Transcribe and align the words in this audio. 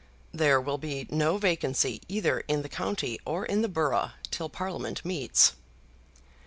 "There 0.33 0.59
will 0.59 0.79
be 0.79 1.05
no 1.11 1.37
vacancy 1.37 2.01
either 2.07 2.39
in 2.47 2.63
the 2.63 2.69
county 2.69 3.19
or 3.23 3.45
in 3.45 3.61
the 3.61 3.69
borough 3.69 4.13
till 4.31 4.49
Parliament 4.49 5.05
meets." 5.05 5.53